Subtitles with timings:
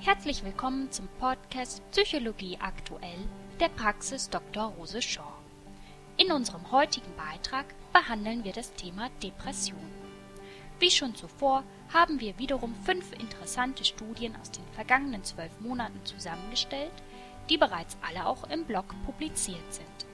[0.00, 3.18] Herzlich willkommen zum Podcast Psychologie aktuell
[3.58, 4.72] der Praxis Dr.
[4.78, 5.32] Rose Shaw.
[6.16, 9.90] In unserem heutigen Beitrag behandeln wir das Thema Depression.
[10.78, 16.92] Wie schon zuvor haben wir wiederum fünf interessante Studien aus den vergangenen zwölf Monaten zusammengestellt,
[17.50, 20.06] die bereits alle auch im Blog publiziert sind.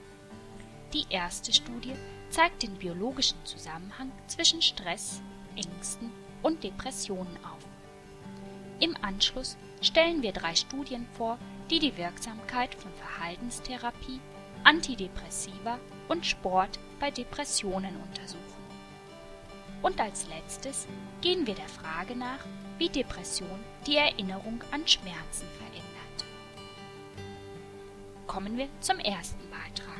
[0.94, 1.94] Die erste Studie
[2.30, 5.20] zeigt den biologischen Zusammenhang zwischen Stress,
[5.56, 6.10] Ängsten
[6.42, 7.64] und Depressionen auf.
[8.80, 11.38] Im Anschluss stellen wir drei Studien vor,
[11.70, 14.20] die die Wirksamkeit von Verhaltenstherapie,
[14.64, 18.40] Antidepressiva und Sport bei Depressionen untersuchen.
[19.82, 20.86] Und als letztes
[21.20, 22.38] gehen wir der Frage nach,
[22.78, 25.84] wie Depression die Erinnerung an Schmerzen verändert.
[28.26, 29.94] Kommen wir zum ersten Beitrag.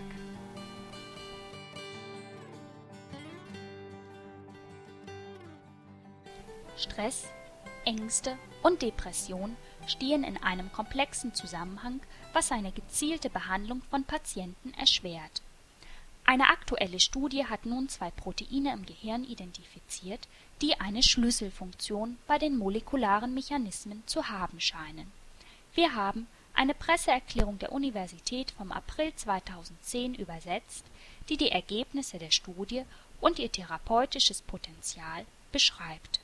[6.76, 7.26] Stress,
[7.84, 12.00] Ängste und Depression stehen in einem komplexen Zusammenhang,
[12.32, 15.42] was eine gezielte Behandlung von Patienten erschwert.
[16.26, 20.26] Eine aktuelle Studie hat nun zwei Proteine im Gehirn identifiziert,
[20.62, 25.12] die eine Schlüsselfunktion bei den molekularen Mechanismen zu haben scheinen.
[25.74, 30.84] Wir haben eine Presseerklärung der Universität vom April 2010 übersetzt,
[31.28, 32.84] die die Ergebnisse der Studie
[33.20, 36.20] und ihr therapeutisches Potenzial beschreibt.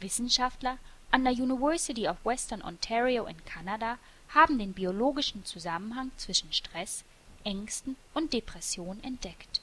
[0.00, 0.78] Wissenschaftler
[1.12, 3.98] an der University of Western Ontario in Kanada
[4.30, 7.04] haben den biologischen Zusammenhang zwischen Stress,
[7.44, 9.60] Ängsten und Depression entdeckt.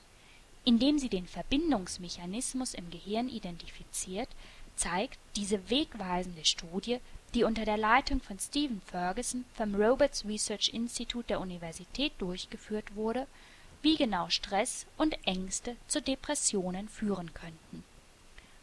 [0.64, 4.30] Indem sie den Verbindungsmechanismus im Gehirn identifiziert,
[4.76, 7.00] zeigt diese wegweisende Studie,
[7.34, 13.26] die unter der Leitung von Stephen Ferguson vom Roberts Research Institute der Universität durchgeführt wurde,
[13.82, 17.84] wie genau Stress und Ängste zu Depressionen führen könnten.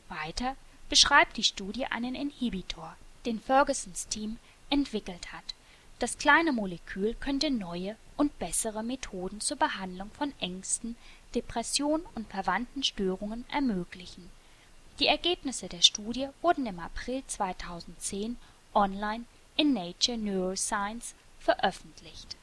[0.08, 0.54] Weiter
[0.88, 4.38] beschreibt die Studie einen Inhibitor, den Fergusons Team
[4.70, 5.54] entwickelt hat.
[5.98, 10.96] Das kleine Molekül könnte neue und bessere Methoden zur Behandlung von Ängsten,
[11.34, 14.30] Depression und verwandten Störungen ermöglichen.
[14.98, 18.38] Die Ergebnisse der Studie wurden im April 2010
[18.74, 19.24] online
[19.56, 22.36] in Nature Neuroscience veröffentlicht.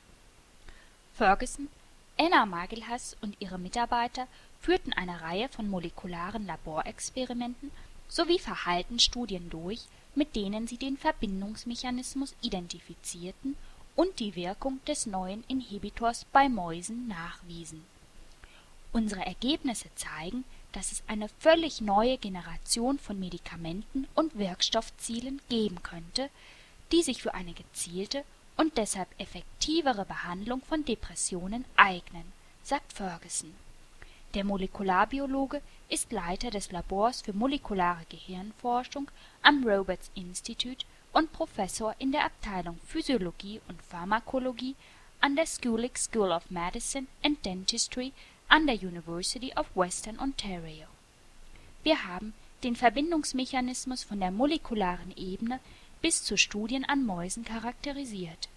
[1.16, 1.68] Ferguson,
[2.18, 4.28] Anna Magelhaus und ihre Mitarbeiter
[4.62, 7.72] führten eine Reihe von molekularen Laborexperimenten
[8.08, 9.82] sowie Verhaltensstudien durch,
[10.16, 13.56] mit denen sie den Verbindungsmechanismus identifizierten
[13.96, 17.84] und die Wirkung des neuen Inhibitors bei Mäusen nachwiesen.
[18.92, 26.30] Unsere Ergebnisse zeigen, dass es eine völlig neue Generation von Medikamenten und Wirkstoffzielen geben könnte,
[26.92, 28.24] die sich für eine gezielte
[28.58, 32.32] und deshalb effektivere Behandlung von Depressionen eignen,
[32.64, 33.54] sagt Ferguson
[34.34, 35.62] der Molekularbiologe
[35.94, 39.12] ist Leiter des Labors für molekulare Gehirnforschung
[39.44, 44.74] am Roberts Institute und Professor in der Abteilung Physiologie und Pharmakologie
[45.22, 48.12] an der Schulich School of Medicine and Dentistry
[48.48, 50.88] an der University of Western Ontario.
[51.84, 52.34] Wir haben
[52.64, 55.60] den Verbindungsmechanismus von der molekularen Ebene
[56.02, 58.50] bis zu Studien an Mäusen charakterisiert.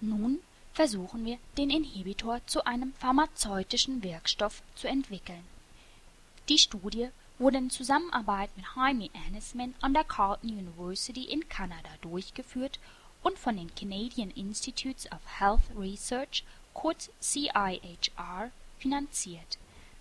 [0.00, 0.40] Nun
[0.72, 5.51] versuchen wir, den Inhibitor zu einem pharmazeutischen Wirkstoff zu entwickeln.
[6.48, 7.08] Die Studie
[7.38, 12.80] wurde in Zusammenarbeit mit Jaime Annisman an der Carleton University in Kanada durchgeführt
[13.22, 16.42] und von den Canadian Institutes of Health Research
[16.74, 19.58] kurz CIHR finanziert.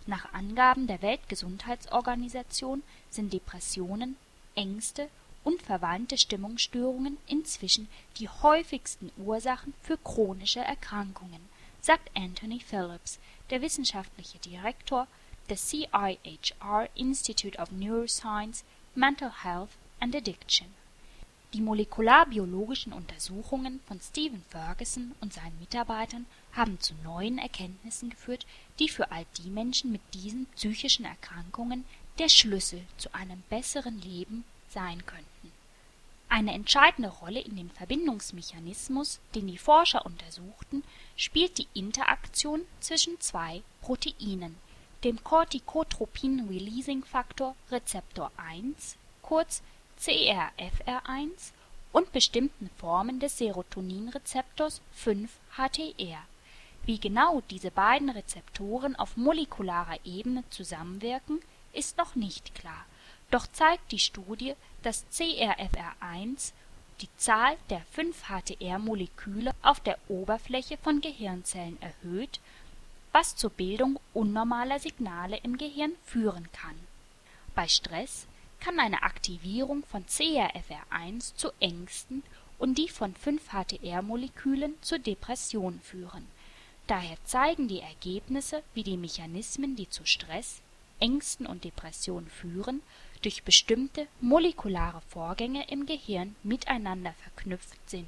[0.07, 2.81] Nach Angaben der Weltgesundheitsorganisation
[3.11, 4.17] sind Depressionen,
[4.55, 5.09] Ängste
[5.43, 7.87] und verwandte Stimmungsstörungen inzwischen
[8.17, 11.47] die häufigsten Ursachen für chronische Erkrankungen,
[11.81, 13.19] sagt Anthony Phillips,
[13.51, 15.07] der wissenschaftliche Direktor
[15.51, 18.63] des CIHR Institute of Neuroscience,
[18.95, 20.67] Mental Health and Addiction.
[21.53, 28.45] Die molekularbiologischen Untersuchungen von Stephen Ferguson und seinen Mitarbeitern haben zu neuen Erkenntnissen geführt,
[28.79, 31.83] die für all die Menschen mit diesen psychischen Erkrankungen
[32.17, 35.51] der Schlüssel zu einem besseren Leben sein könnten.
[36.29, 40.85] Eine entscheidende Rolle in dem Verbindungsmechanismus, den die Forscher untersuchten,
[41.17, 44.55] spielt die Interaktion zwischen zwei Proteinen,
[45.03, 49.61] dem Corticotropin-Releasing-Faktor Rezeptor 1 kurz
[49.99, 51.51] CRFR1
[51.91, 56.23] und bestimmten Formen des Serotoninrezeptors 5-HTR.
[56.85, 61.41] Wie genau diese beiden Rezeptoren auf molekularer Ebene zusammenwirken,
[61.73, 62.85] ist noch nicht klar
[63.31, 64.53] doch zeigt die Studie,
[64.83, 66.51] dass CRFR1
[66.99, 72.39] die Zahl der 5-HTR-Moleküle auf der Oberfläche von Gehirnzellen erhöht,
[73.11, 76.75] was zur Bildung unnormaler Signale im Gehirn führen kann.
[77.55, 78.27] Bei Stress
[78.59, 82.23] kann eine Aktivierung von CRFR1 zu Ängsten
[82.59, 86.27] und die von 5-HTR-Molekülen zur Depression führen.
[86.87, 90.61] Daher zeigen die Ergebnisse, wie die Mechanismen, die zu Stress,
[90.99, 92.81] Ängsten und Depressionen führen,
[93.23, 98.07] durch bestimmte molekulare Vorgänge im Gehirn miteinander verknüpft sind.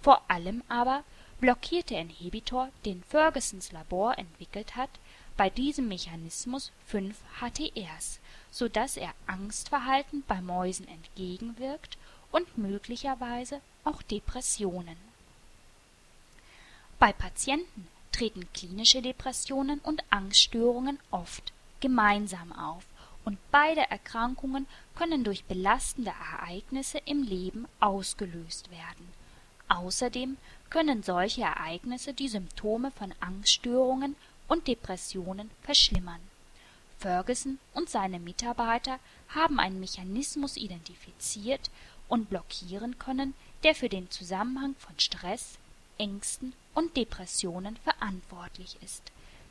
[0.00, 1.04] Vor allem aber
[1.40, 4.90] blockiert der Inhibitor, den Fergusons Labor entwickelt hat,
[5.36, 11.98] bei diesem Mechanismus 5-HTRs, so dass er Angstverhalten bei Mäusen entgegenwirkt
[12.32, 14.96] und möglicherweise auch Depressionen.
[16.98, 22.84] Bei Patienten treten klinische Depressionen und Angststörungen oft gemeinsam auf
[23.26, 29.12] und beide Erkrankungen können durch belastende Ereignisse im Leben ausgelöst werden.
[29.68, 30.38] Außerdem
[30.70, 34.16] können solche Ereignisse die Symptome von Angststörungen
[34.48, 36.20] und Depressionen verschlimmern.
[36.98, 38.98] Ferguson und seine Mitarbeiter
[39.28, 41.70] haben einen Mechanismus identifiziert
[42.08, 43.34] und blockieren können,
[43.64, 45.58] der für den Zusammenhang von Stress,
[45.98, 49.02] Ängsten und Depressionen verantwortlich ist.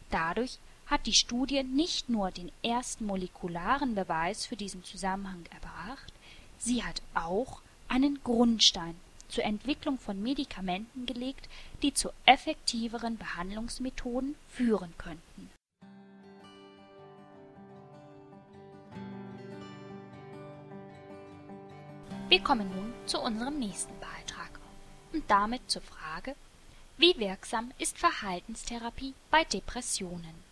[0.09, 6.13] Dadurch hat die Studie nicht nur den ersten molekularen Beweis für diesen Zusammenhang erbracht,
[6.59, 8.95] sie hat auch einen Grundstein
[9.27, 11.49] zur Entwicklung von Medikamenten gelegt,
[11.81, 15.49] die zu effektiveren Behandlungsmethoden führen könnten.
[22.27, 24.59] Wir kommen nun zu unserem nächsten Beitrag
[25.13, 26.35] und damit zur Frage,
[26.97, 30.43] wie wirksam ist Verhaltenstherapie bei Depressionen?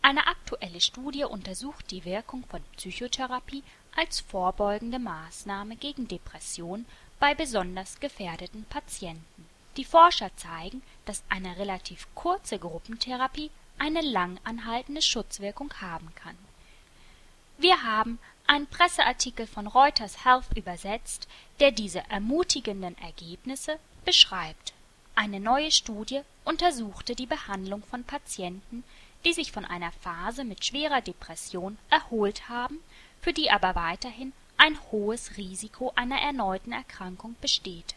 [0.00, 3.62] Eine aktuelle Studie untersucht die Wirkung von Psychotherapie
[3.94, 6.86] als vorbeugende Maßnahme gegen Depression
[7.22, 9.46] bei besonders gefährdeten Patienten.
[9.76, 16.36] Die Forscher zeigen, dass eine relativ kurze Gruppentherapie eine lang anhaltende Schutzwirkung haben kann.
[17.58, 21.28] Wir haben einen Presseartikel von Reuters Health übersetzt,
[21.60, 24.72] der diese ermutigenden Ergebnisse beschreibt.
[25.14, 28.82] Eine neue Studie untersuchte die Behandlung von Patienten,
[29.24, 32.80] die sich von einer Phase mit schwerer Depression erholt haben,
[33.20, 34.32] für die aber weiterhin
[34.62, 37.96] ein hohes Risiko einer erneuten Erkrankung besteht.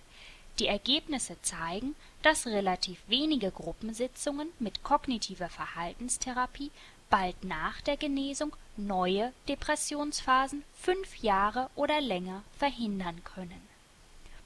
[0.58, 6.72] Die Ergebnisse zeigen, dass relativ wenige Gruppensitzungen mit kognitiver Verhaltenstherapie
[7.12, 13.62] bald nach der Genesung neue Depressionsphasen fünf Jahre oder länger verhindern können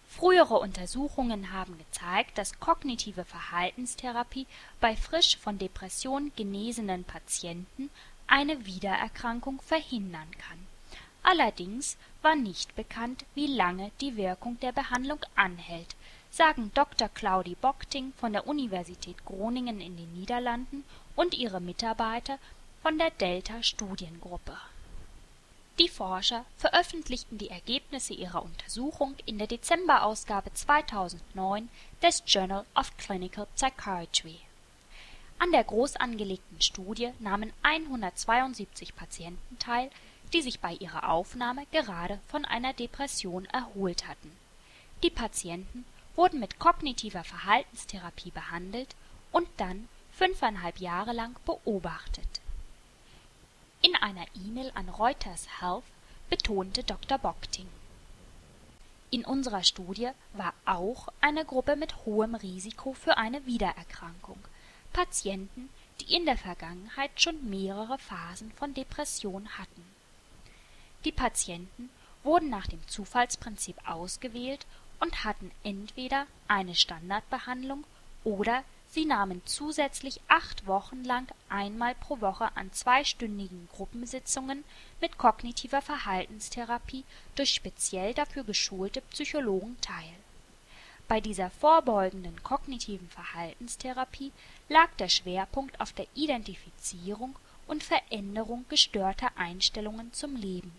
[0.10, 4.48] Frühere Untersuchungen haben gezeigt, dass kognitive Verhaltenstherapie
[4.82, 7.90] bei frisch von Depression genesenen Patienten
[8.28, 10.69] eine Wiedererkrankung verhindern kann.
[11.24, 15.96] Allerdings war nicht bekannt, wie lange die Wirkung der Behandlung anhält,
[16.32, 17.10] sagen Dr.
[17.10, 20.84] Claudie Bockting von der Universität Groningen in den Niederlanden
[21.16, 22.40] und ihre Mitarbeiter
[22.82, 24.58] von der Delta-Studiengruppe
[25.80, 31.70] die Forscher veröffentlichten die Ergebnisse ihrer Untersuchung in der Dezemberausgabe 2009
[32.04, 34.42] des Journal of Clinical Psychiatry.
[35.40, 39.90] An der groß angelegten Studie nahmen 172 Patienten teil,
[40.34, 44.32] die sich bei ihrer Aufnahme gerade von einer Depression erholt hatten.
[45.04, 45.86] Die Patienten
[46.16, 48.96] wurden mit kognitiver Verhaltenstherapie behandelt
[49.32, 52.42] und dann fünfeinhalb Jahre lang beobachtet
[53.82, 55.86] in einer E-Mail an Reuters Health
[56.30, 57.18] betonte Dr.
[57.18, 57.68] Bockting:
[59.10, 64.40] In unserer Studie war auch eine Gruppe mit hohem Risiko für eine Wiedererkrankung,
[64.92, 65.70] Patienten,
[66.02, 69.99] die in der Vergangenheit schon mehrere Phasen von Depression hatten.
[71.06, 71.90] Die Patienten
[72.24, 74.66] wurden nach dem Zufallsprinzip ausgewählt
[75.00, 77.86] und hatten entweder eine Standardbehandlung
[78.24, 84.64] oder Sie nahmen zusätzlich acht Wochen lang einmal pro Woche an zweistündigen Gruppensitzungen
[85.00, 87.04] mit kognitiver Verhaltenstherapie
[87.36, 90.16] durch speziell dafür geschulte Psychologen teil.
[91.08, 94.32] Bei dieser vorbeugenden kognitiven Verhaltenstherapie
[94.70, 97.36] lag der Schwerpunkt auf der Identifizierung
[97.68, 100.72] und Veränderung gestörter Einstellungen zum Leben,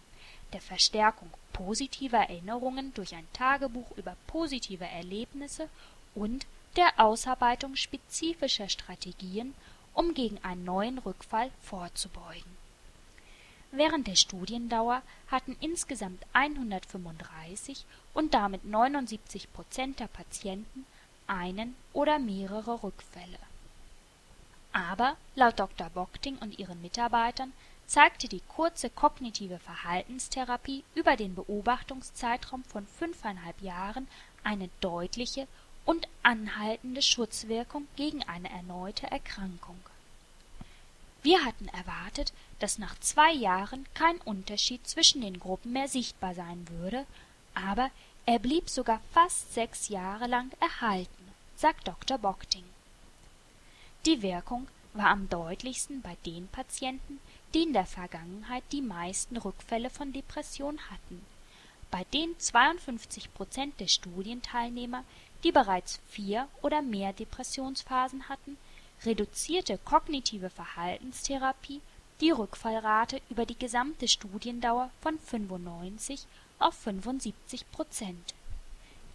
[0.53, 5.69] der Verstärkung positiver Erinnerungen durch ein Tagebuch über positive Erlebnisse
[6.15, 9.55] und der Ausarbeitung spezifischer Strategien,
[9.95, 12.59] um gegen einen neuen Rückfall vorzubeugen.
[13.73, 20.87] Während der Studiendauer hatten insgesamt 135 und damit 79 Prozent der Patienten
[21.27, 23.39] einen oder mehrere Rückfälle.
[24.73, 25.89] Aber laut Dr.
[25.91, 27.53] Bockting und ihren Mitarbeitern
[27.91, 34.07] zeigte die kurze kognitive Verhaltenstherapie über den Beobachtungszeitraum von fünfeinhalb Jahren
[34.45, 35.49] eine deutliche
[35.85, 39.81] und anhaltende Schutzwirkung gegen eine erneute Erkrankung.
[41.23, 46.69] Wir hatten erwartet, dass nach zwei Jahren kein Unterschied zwischen den Gruppen mehr sichtbar sein
[46.69, 47.05] würde,
[47.55, 47.91] aber
[48.25, 52.19] Er blieb sogar fast sechs Jahre lang erhalten, sagt Dr.
[52.19, 52.63] Bockting.
[54.07, 57.19] Die Wirkung war am deutlichsten bei den Patienten,
[57.55, 61.25] die in der Vergangenheit die meisten Rückfälle von Depression hatten.
[61.91, 65.05] Bei den 52 Prozent der Studienteilnehmer,
[65.43, 68.57] die bereits vier oder mehr Depressionsphasen hatten,
[69.05, 71.81] reduzierte kognitive Verhaltenstherapie
[72.21, 76.27] die Rückfallrate über die gesamte Studiendauer von 95
[76.59, 78.35] auf 75 Prozent.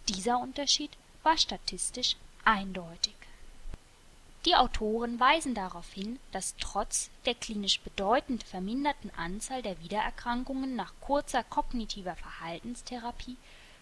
[0.08, 0.90] Dieser Unterschied
[1.22, 3.14] war statistisch eindeutig.
[4.46, 10.92] Die Autoren weisen darauf hin, dass trotz der klinisch bedeutend verminderten Anzahl der Wiedererkrankungen nach
[11.00, 13.36] kurzer kognitiver Verhaltenstherapie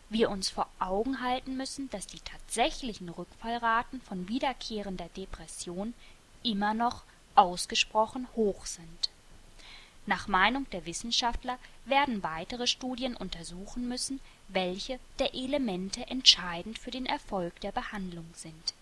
[0.08, 5.92] wir uns vor Augen halten müssen, dass die tatsächlichen Rückfallraten von wiederkehrender Depression
[6.42, 7.02] immer noch
[7.34, 9.10] ausgesprochen hoch sind.
[10.06, 17.06] Nach Meinung der Wissenschaftler werden weitere Studien untersuchen müssen, welche der Elemente entscheidend für den
[17.06, 18.74] Erfolg der Behandlung sind.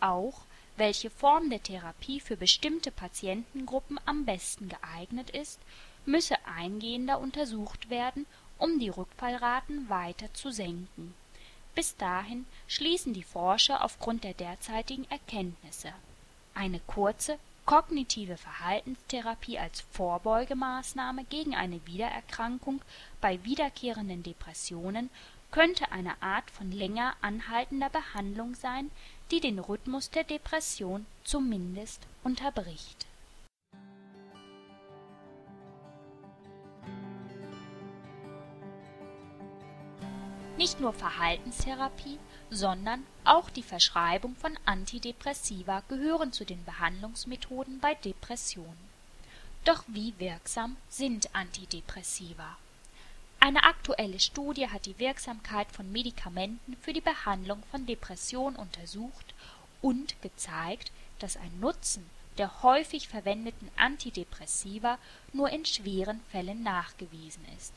[0.00, 0.42] Auch
[0.76, 5.60] welche Form der Therapie für bestimmte Patientengruppen am besten geeignet ist,
[6.04, 8.26] müsse eingehender untersucht werden,
[8.58, 11.14] um die Rückfallraten weiter zu senken.
[11.74, 15.92] Bis dahin schließen die Forscher aufgrund der derzeitigen Erkenntnisse
[16.54, 22.80] eine kurze kognitive Verhaltenstherapie als Vorbeugemaßnahme gegen eine Wiedererkrankung
[23.20, 25.10] bei wiederkehrenden Depressionen
[25.50, 28.90] könnte eine Art von länger anhaltender Behandlung sein,
[29.30, 33.06] die den Rhythmus der Depression zumindest unterbricht.
[40.56, 42.18] Nicht nur Verhaltenstherapie,
[42.50, 48.86] sondern auch die Verschreibung von Antidepressiva gehören zu den Behandlungsmethoden bei Depressionen.
[49.64, 52.56] Doch wie wirksam sind Antidepressiva
[53.46, 59.34] eine aktuelle Studie hat die Wirksamkeit von Medikamenten für die Behandlung von Depression untersucht
[59.80, 64.98] und gezeigt, dass ein Nutzen der häufig verwendeten Antidepressiva
[65.32, 67.72] nur in schweren Fällen nachgewiesen ist.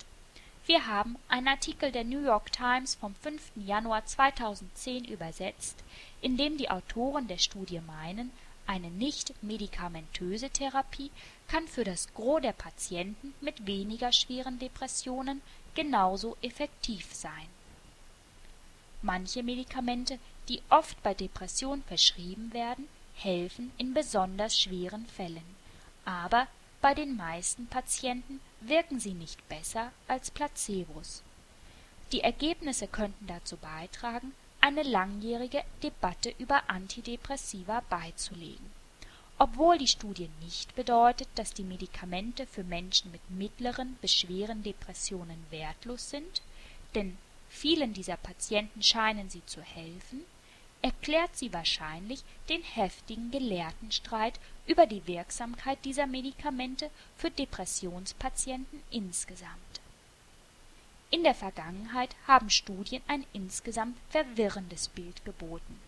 [0.66, 3.52] Wir haben einen Artikel der New York Times vom 5.
[3.56, 5.84] Januar 2010 übersetzt,
[6.20, 8.32] in dem die Autoren der Studie meinen,
[8.66, 11.12] eine nicht-medikamentöse Therapie
[11.50, 15.42] kann für das Gros der Patienten mit weniger schweren Depressionen
[15.74, 17.48] genauso effektiv sein.
[19.02, 25.56] Manche Medikamente, die oft bei Depression verschrieben werden, helfen in besonders schweren Fällen,
[26.06, 26.48] aber
[26.82, 31.24] bei den meisten Patienten wirken sie nicht besser als Placebos.
[32.12, 38.79] Die Ergebnisse könnten dazu beitragen, eine langjährige Debatte über Antidepressiva beizulegen
[39.42, 45.46] obwohl die Studie nicht bedeutet, dass die Medikamente für Menschen mit mittleren bis schweren Depressionen
[45.50, 46.42] wertlos sind,
[46.94, 47.18] denn
[47.50, 50.26] vielen dieser Patienten scheinen sie zu helfen,
[50.82, 59.82] erklärt sie wahrscheinlich den heftigen Gelehrtenstreit über die Wirksamkeit dieser Medikamente für Depressionspatienten insgesamt.
[61.12, 65.80] In der Vergangenheit haben Studien ein insgesamt verwirrendes Bild geboten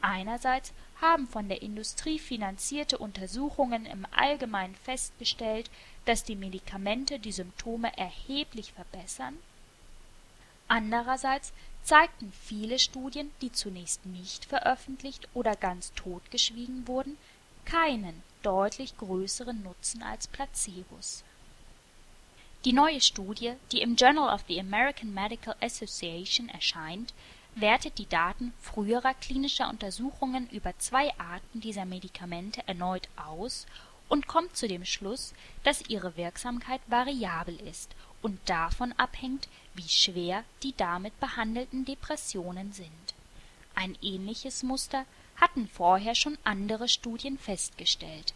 [0.00, 5.70] Einerseits haben von der Industrie finanzierte Untersuchungen im Allgemeinen festgestellt,
[6.04, 9.36] dass die Medikamente die Symptome erheblich verbessern,
[10.68, 17.16] andererseits zeigten viele Studien, die zunächst nicht veröffentlicht oder ganz totgeschwiegen wurden,
[17.64, 21.22] keinen deutlich größeren Nutzen als Placebos.
[22.64, 27.14] Die neue Studie, die im Journal of the American Medical Association erscheint
[27.56, 33.66] wertet die Daten früherer klinischer Untersuchungen über zwei Arten dieser Medikamente erneut aus
[34.08, 35.32] und kommt zu dem Schluss,
[35.64, 43.14] dass ihre Wirksamkeit variabel ist und davon abhängt, wie schwer die damit behandelten Depressionen sind.
[43.74, 48.34] Ein ähnliches Muster hatten vorher schon andere Studien festgestellt,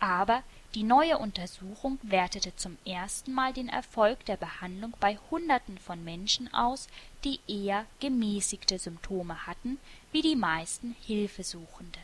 [0.00, 0.42] aber
[0.74, 6.52] die neue Untersuchung wertete zum ersten Mal den Erfolg der Behandlung bei Hunderten von Menschen
[6.54, 6.88] aus,
[7.24, 9.78] die eher gemäßigte Symptome hatten,
[10.12, 12.02] wie die meisten Hilfesuchenden.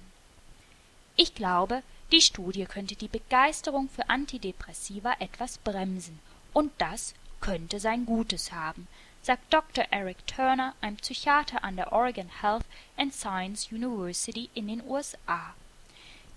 [1.16, 1.82] Ich glaube,
[2.12, 6.18] die Studie könnte die Begeisterung für Antidepressiva etwas bremsen,
[6.52, 8.86] und das könnte sein Gutes haben,
[9.22, 9.84] sagt Dr.
[9.90, 12.64] Eric Turner, ein Psychiater an der Oregon Health
[12.96, 15.54] and Science University in den USA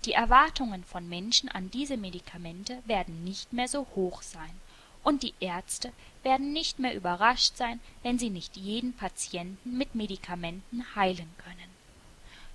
[0.04, 4.60] die Erwartungen von Menschen an diese Medikamente werden nicht mehr so hoch sein,
[5.04, 5.92] und die Ärzte
[6.22, 11.70] werden nicht mehr überrascht sein, wenn sie nicht jeden Patienten mit Medikamenten heilen können.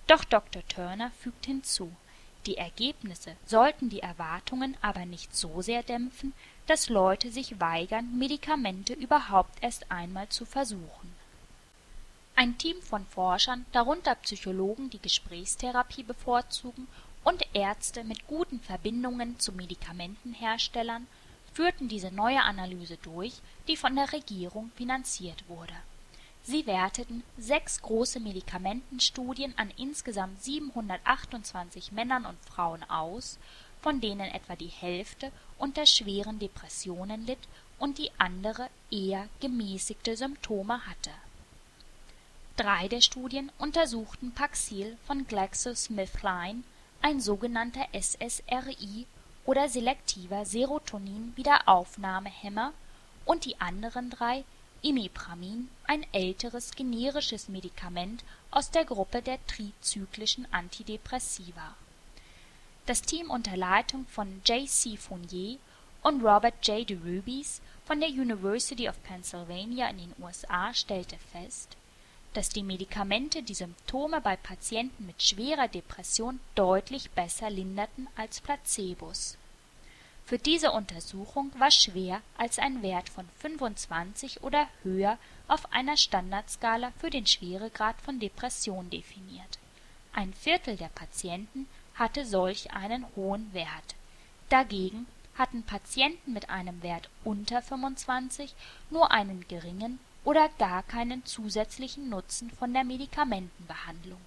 [0.08, 0.66] Doch Dr.
[0.68, 1.92] Turner fügt hinzu,
[2.46, 6.34] die Ergebnisse sollten die Erwartungen aber nicht so sehr dämpfen,
[6.66, 11.14] dass Leute sich weigern, Medikamente überhaupt erst einmal zu versuchen.
[12.36, 16.88] Ein Team von Forschern, darunter Psychologen, die Gesprächstherapie bevorzugen,
[17.28, 21.08] und Ärzte mit guten Verbindungen zu Medikamentenherstellern
[21.52, 23.34] führten diese neue Analyse durch,
[23.68, 25.74] die von der Regierung finanziert wurde.
[26.44, 33.38] Sie werteten sechs große Medikamentenstudien an insgesamt 728 Männern und Frauen aus,
[33.82, 37.46] von denen etwa die Hälfte unter schweren Depressionen litt
[37.78, 41.12] und die andere eher gemäßigte Symptome hatte.
[42.56, 46.64] Drei der Studien untersuchten Paxil von GlaxoSmithKline,
[47.02, 49.06] ein sogenannter SSRI
[49.46, 52.74] oder selektiver Serotonin-Wiederaufnahmehemmer,
[53.28, 54.44] und die anderen drei
[54.82, 61.76] Imipramin, ein älteres generisches Medikament aus der Gruppe der trizyklischen Antidepressiva.
[62.86, 64.68] Das Team unter Leitung von J.
[64.68, 64.96] C.
[64.96, 65.58] Fournier
[66.04, 66.90] und Robert J.
[66.90, 71.76] DeRubies von der University of Pennsylvania in den USA stellte fest,
[72.34, 79.38] dass die Medikamente die Symptome bei Patienten mit schwerer Depression deutlich besser linderten als Placebos
[80.28, 85.18] für diese Untersuchung war schwer als ein Wert von 25 oder höher
[85.48, 89.58] auf einer Standardskala für den Schweregrad von Depression definiert.
[90.12, 91.66] Ein Viertel der Patienten
[91.96, 93.96] hatte solch einen hohen Wert.
[94.50, 98.54] Dagegen hatten Patienten mit einem Wert unter 25
[98.90, 104.20] nur einen geringen oder gar keinen zusätzlichen Nutzen von der Medikamentenbehandlung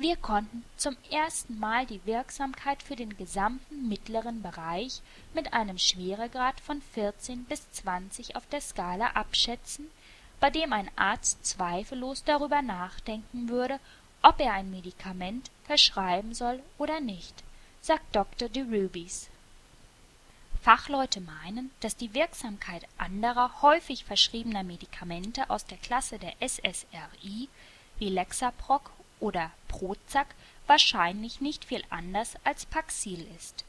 [0.00, 5.02] wir konnten zum ersten Mal die Wirksamkeit für den gesamten mittleren Bereich
[5.34, 9.90] mit einem Schweregrad von 14 bis 20 auf der Skala abschätzen,
[10.40, 13.78] bei dem ein Arzt zweifellos darüber nachdenken würde,
[14.22, 17.34] ob er ein Medikament verschreiben soll oder nicht,
[17.82, 18.48] sagt Dr.
[18.48, 19.28] DeRubies.
[20.62, 27.48] Fachleute meinen, dass die Wirksamkeit anderer häufig verschriebener Medikamente aus der Klasse der SSRI
[27.98, 30.34] wie Lexaproc oder Prozac
[30.66, 33.64] wahrscheinlich nicht viel anders als Paxil ist.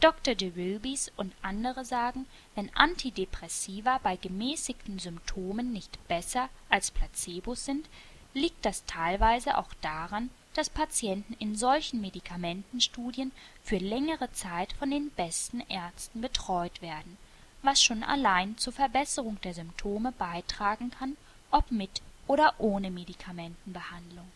[0.00, 0.34] Dr.
[0.34, 2.26] de Wilbys und andere sagen,
[2.56, 7.88] wenn Antidepressiva bei gemäßigten Symptomen nicht besser als Placebos sind,
[8.34, 15.10] liegt das teilweise auch daran, dass Patienten in solchen Medikamentenstudien für längere Zeit von den
[15.10, 17.16] besten Ärzten betreut werden,
[17.62, 21.16] was schon allein zur Verbesserung der Symptome beitragen kann,
[21.50, 24.30] ob mit oder ohne Medikamentenbehandlung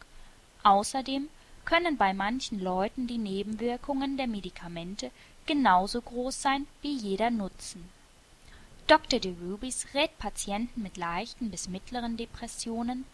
[0.67, 1.29] Außerdem
[1.65, 5.13] können bei manchen Leuten die Nebenwirkungen der Medikamente
[5.47, 7.89] genauso groß sein wie jeder Nutzen.
[8.89, 9.21] Dr.
[9.21, 13.05] DeRubies rät Patienten mit leichten bis mittleren Depressionen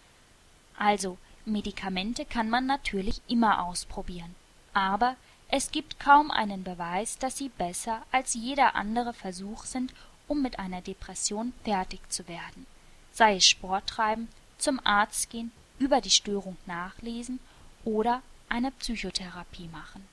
[0.79, 4.35] also Medikamente kann man natürlich immer ausprobieren,
[4.75, 5.17] aber
[5.49, 9.93] es gibt kaum einen Beweis, dass sie besser als jeder andere Versuch sind,
[10.29, 12.67] um mit einer Depression fertig zu werden,
[13.13, 17.41] sei es Sport treiben, zum Arzt gehen über die Störung nachlesen
[17.85, 20.07] oder eine Psychotherapie machen.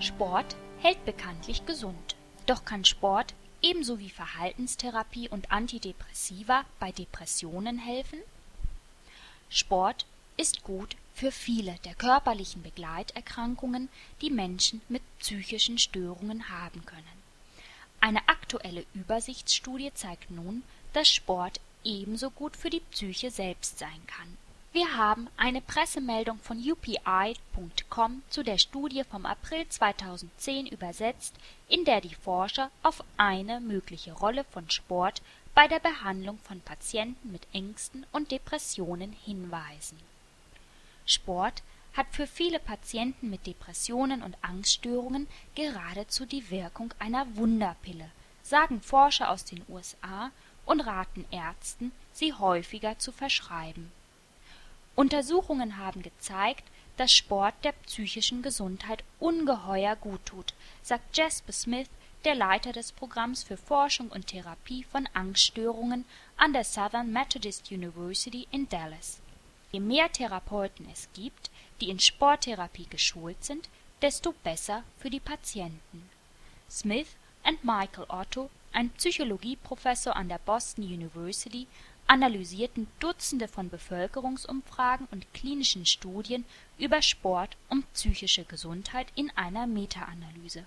[0.00, 2.16] Sport hält bekanntlich gesund.
[2.46, 8.18] Doch kann Sport ebenso wie Verhaltenstherapie und Antidepressiva bei Depressionen helfen?
[9.48, 13.88] Sport ist gut für viele der körperlichen Begleiterkrankungen,
[14.20, 17.04] die Menschen mit psychischen Störungen haben können.
[18.00, 24.36] Eine aktuelle Übersichtsstudie zeigt nun, dass Sport ebenso gut für die Psyche selbst sein kann.
[24.76, 31.34] Wir haben eine Pressemeldung von UPI.com zu der Studie vom April 2010 übersetzt,
[31.66, 35.22] in der die Forscher auf eine mögliche Rolle von Sport
[35.54, 39.98] bei der Behandlung von Patienten mit Ängsten und Depressionen hinweisen.
[41.06, 41.62] Sport
[41.94, 48.10] hat für viele Patienten mit Depressionen und Angststörungen geradezu die Wirkung einer Wunderpille,
[48.42, 50.30] sagen Forscher aus den USA
[50.66, 53.90] und raten Ärzten, sie häufiger zu verschreiben.
[54.96, 56.64] Untersuchungen haben gezeigt,
[56.96, 61.88] dass Sport der psychischen Gesundheit ungeheuer guttut, sagt Jasper Smith,
[62.24, 66.06] der Leiter des Programms für Forschung und Therapie von Angststörungen
[66.38, 69.20] an der Southern Methodist University in Dallas.
[69.70, 73.68] Je mehr Therapeuten es gibt, die in Sporttherapie geschult sind,
[74.00, 76.08] desto besser für die Patienten.
[76.70, 77.08] Smith
[77.44, 81.66] und Michael Otto, ein Psychologieprofessor an der Boston University,
[82.06, 86.44] analysierten Dutzende von Bevölkerungsumfragen und klinischen Studien
[86.78, 90.64] über Sport und psychische Gesundheit in einer Meta-Analyse.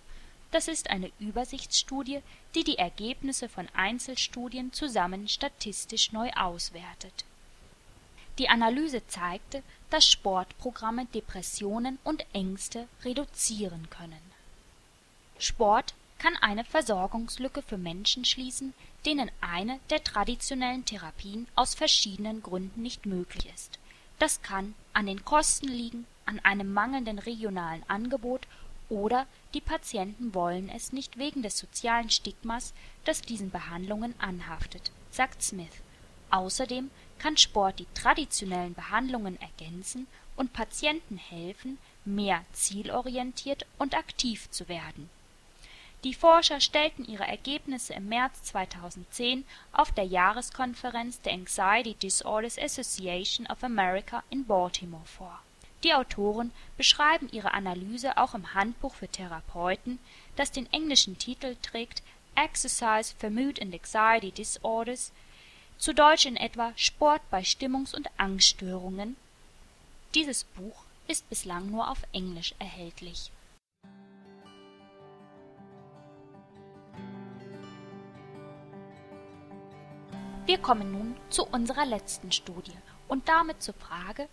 [0.52, 2.19] Das ist eine Übersichtsstudie,
[2.56, 7.25] die die Ergebnisse von Einzelstudien zusammen statistisch neu auswertet
[8.39, 14.21] die Analyse zeigte, dass Sportprogramme Depressionen und Ängste reduzieren können.
[15.38, 18.73] Sport kann eine Versorgungslücke für Menschen schließen,
[19.05, 23.79] denen eine der traditionellen Therapien aus verschiedenen Gründen nicht möglich ist.
[24.19, 28.47] Das kann an den Kosten liegen, an einem mangelnden regionalen Angebot
[28.89, 32.73] oder die Patienten wollen es nicht wegen des sozialen Stigmas,
[33.05, 35.71] das diesen Behandlungen anhaftet, sagt Smith.
[36.32, 44.67] Außerdem kann Sport die traditionellen Behandlungen ergänzen und Patienten helfen, mehr zielorientiert und aktiv zu
[44.67, 45.10] werden.
[46.05, 53.45] Die Forscher stellten ihre Ergebnisse im März 2010 auf der Jahreskonferenz der Anxiety Disorders Association
[53.47, 55.41] of America in Baltimore vor.
[55.83, 59.99] Die Autoren beschreiben ihre Analyse auch im Handbuch für Therapeuten,
[60.38, 62.01] das den englischen Titel trägt
[62.33, 65.12] Exercise for Mood and Anxiety Disorders,
[65.77, 69.17] zu Deutsch in etwa Sport bei Stimmungs und Angststörungen.
[70.15, 73.31] Dieses Buch ist bislang nur auf Englisch erhältlich
[80.49, 82.73] Wir kommen nun zu unserer letzten Studie
[83.07, 84.27] und damit zur Frage,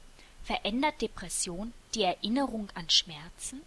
[0.45, 3.61] verändert Depression die Erinnerung an Schmerzen?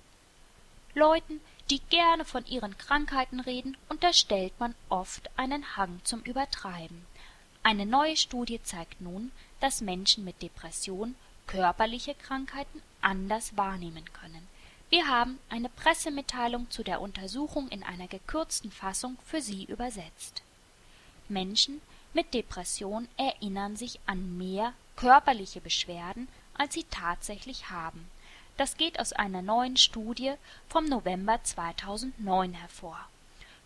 [0.96, 7.06] Leuten, die gerne von ihren Krankheiten reden, unterstellt man oft einen Hang zum Übertreiben.
[7.62, 11.14] Eine neue Studie zeigt nun, dass Menschen mit Depression
[11.46, 14.48] körperliche Krankheiten anders wahrnehmen können.
[14.90, 20.42] Wir haben eine Pressemitteilung zu der Untersuchung in einer gekürzten Fassung für Sie übersetzt.
[21.28, 21.80] Menschen
[22.14, 28.10] mit Depression erinnern sich an mehr körperliche Beschwerden, als sie tatsächlich haben.
[28.58, 30.34] Das geht aus einer neuen Studie
[30.68, 33.00] vom November 2009 hervor.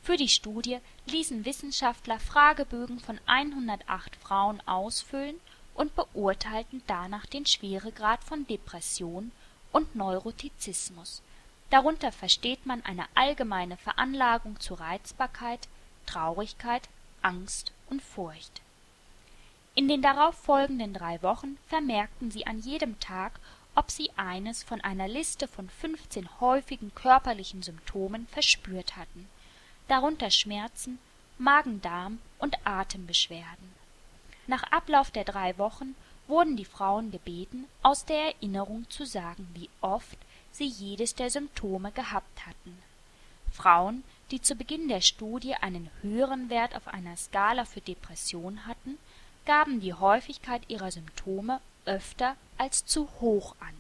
[0.04, 5.40] Für die Studie ließen Wissenschaftler Fragebögen von 108 Frauen ausfüllen
[5.74, 9.32] und beurteilten danach den Schweregrad von Depression
[9.72, 11.22] und Neurotizismus.
[11.70, 15.68] Darunter versteht man eine allgemeine Veranlagung zu Reizbarkeit,
[16.06, 16.88] Traurigkeit,
[17.24, 18.62] Angst und Furcht.
[19.76, 23.40] In den darauf folgenden drei Wochen vermerkten sie an jedem Tag,
[23.76, 29.30] ob sie eines von einer Liste von fünfzehn häufigen körperlichen Symptomen verspürt hatten,
[29.88, 30.98] darunter Schmerzen,
[31.38, 33.74] Magen-Darm und Atembeschwerden.
[34.48, 35.96] Nach Ablauf der drei Wochen
[36.28, 40.18] wurden die Frauen gebeten, aus der Erinnerung zu sagen, wie oft
[40.52, 42.78] sie jedes der Symptome gehabt hatten.
[43.52, 48.98] Frauen, die zu Beginn der Studie einen höheren Wert auf einer Skala für Depression hatten,
[49.46, 53.76] gaben die Häufigkeit ihrer Symptome öfter als zu hoch an.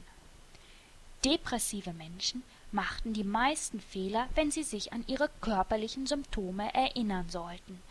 [1.25, 7.81] Depressive Menschen machten die meisten Fehler, wenn sie sich an ihre körperlichen Symptome erinnern sollten,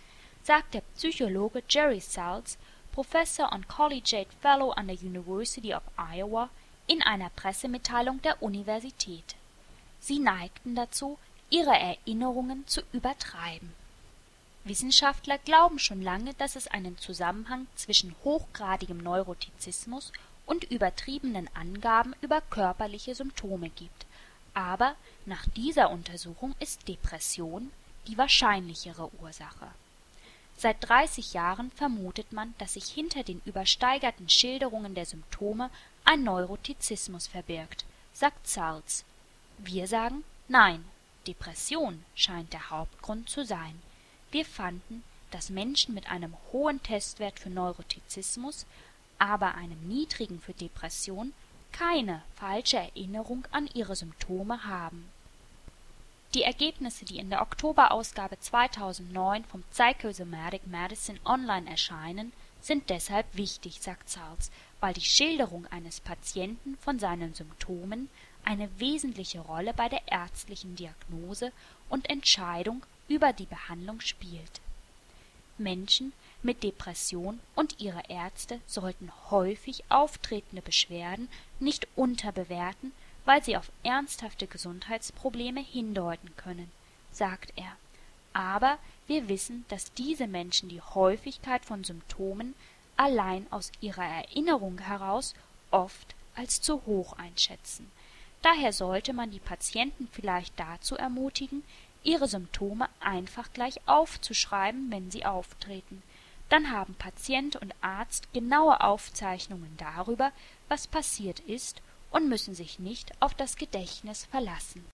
[0.44, 2.58] sagt der Psychologe Jerry Salz,
[2.92, 6.48] Professor und Collegiate Fellow an der University of Iowa,
[6.86, 9.34] in einer Pressemitteilung der Universität.
[9.98, 11.18] Sie neigten dazu,
[11.52, 13.72] ihre Erinnerungen zu übertreiben.
[14.64, 20.12] Wissenschaftler glauben schon lange, dass es einen Zusammenhang zwischen hochgradigem Neurotizismus
[20.46, 24.06] und übertriebenen Angaben über körperliche Symptome gibt.
[24.54, 24.94] Aber
[25.26, 27.70] nach dieser Untersuchung ist Depression
[28.06, 29.68] die wahrscheinlichere Ursache.
[30.56, 35.70] Seit 30 Jahren vermutet man, dass sich hinter den übersteigerten Schilderungen der Symptome
[36.04, 39.04] ein Neurotizismus verbirgt, sagt Salz.
[39.58, 40.84] Wir sagen Nein,
[41.26, 43.80] Depression scheint der Hauptgrund zu sein.
[44.30, 48.66] Wir fanden, dass Menschen mit einem hohen Testwert für Neurotizismus,
[49.18, 51.32] aber einem niedrigen für Depression
[51.72, 55.08] keine falsche Erinnerung an ihre Symptome haben.
[56.34, 63.80] Die Ergebnisse, die in der Oktoberausgabe 2009 vom Psychosomatic Medicine Online erscheinen, sind deshalb wichtig,
[63.80, 68.08] sagt Charles, weil die Schilderung eines Patienten von seinen Symptomen
[68.44, 71.52] eine wesentliche Rolle bei der ärztlichen Diagnose
[71.88, 74.60] und Entscheidung über die Behandlung spielt.
[75.58, 81.28] Menschen mit Depression und ihre Ärzte sollten häufig auftretende Beschwerden
[81.60, 82.92] nicht unterbewerten,
[83.24, 86.70] weil sie auf ernsthafte Gesundheitsprobleme hindeuten können,
[87.12, 87.76] sagt er.
[88.32, 92.54] Aber wir wissen, dass diese Menschen die Häufigkeit von Symptomen
[92.96, 95.34] allein aus ihrer Erinnerung heraus
[95.70, 97.90] oft als zu hoch einschätzen.
[98.42, 101.62] Daher sollte man die Patienten vielleicht dazu ermutigen,
[102.02, 106.02] ihre Symptome einfach gleich aufzuschreiben, wenn sie auftreten.
[106.48, 110.32] Dann haben Patient und Arzt genaue Aufzeichnungen darüber,
[110.68, 114.84] was passiert ist und müssen sich nicht auf das Gedächtnis verlassen.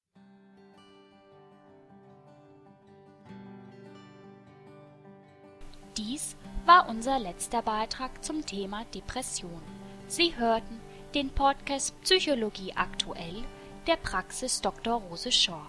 [5.97, 9.63] Dies war unser letzter Beitrag zum Thema Depression.
[10.07, 10.81] Sie hörten
[11.15, 13.43] den Podcast Psychologie aktuell
[13.87, 15.01] der Praxis Dr.
[15.01, 15.63] Rose Shaw.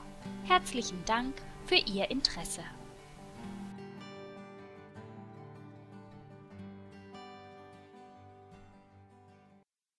[0.46, 1.34] Herzlichen Dank
[1.66, 2.62] für Ihr Interesse.